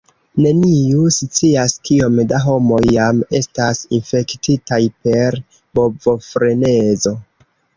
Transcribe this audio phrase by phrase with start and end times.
[0.43, 5.41] Neniu scias, kiom da homoj jam estas infektitaj per
[5.81, 7.15] bovofrenezo.